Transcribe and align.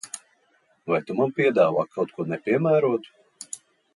Vai 0.91 0.97
tu 1.09 1.17
man 1.19 1.35
piedāvā 1.41 1.85
kaut 1.97 2.15
ko 2.15 2.27
nepiemērotu? 2.31 3.53